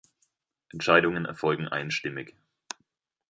Entscheidungen 0.69 1.25
erfolgen 1.25 1.67
einstimmig. 1.67 2.33